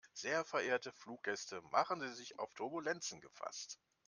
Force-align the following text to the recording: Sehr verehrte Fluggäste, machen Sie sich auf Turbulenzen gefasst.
Sehr 0.13 0.43
verehrte 0.43 0.91
Fluggäste, 0.91 1.61
machen 1.69 1.99
Sie 2.01 2.11
sich 2.11 2.39
auf 2.39 2.51
Turbulenzen 2.55 3.21
gefasst. 3.21 3.79